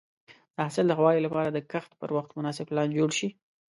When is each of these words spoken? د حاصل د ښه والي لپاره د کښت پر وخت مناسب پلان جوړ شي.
د 0.55 0.57
حاصل 0.65 0.85
د 0.87 0.91
ښه 0.97 1.03
والي 1.03 1.21
لپاره 1.27 1.49
د 1.51 1.59
کښت 1.71 1.91
پر 2.01 2.09
وخت 2.17 2.29
مناسب 2.37 2.65
پلان 2.69 2.89
جوړ 2.97 3.09
شي. 3.19 3.29